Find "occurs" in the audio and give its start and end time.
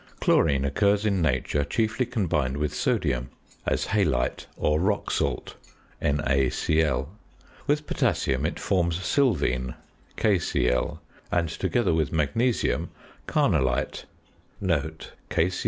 0.65-1.05